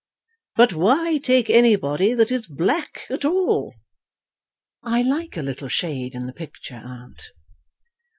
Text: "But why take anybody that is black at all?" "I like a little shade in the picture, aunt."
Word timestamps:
"But 0.55 0.73
why 0.73 1.19
take 1.19 1.47
anybody 1.47 2.15
that 2.15 2.31
is 2.31 2.47
black 2.47 3.05
at 3.11 3.23
all?" 3.23 3.75
"I 4.81 5.03
like 5.03 5.37
a 5.37 5.43
little 5.43 5.67
shade 5.69 6.15
in 6.15 6.23
the 6.23 6.33
picture, 6.33 6.81
aunt." 6.83 7.21